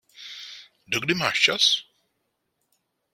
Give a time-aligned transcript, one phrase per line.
[0.91, 1.63] Dokdy máš čas?